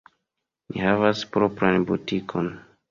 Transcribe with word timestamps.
Ni 0.71 0.81
havas 0.85 1.23
propran 1.37 1.89
butikon. 1.93 2.53